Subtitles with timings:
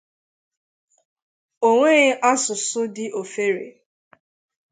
[1.67, 3.67] O nweghị asụsụ dị ofere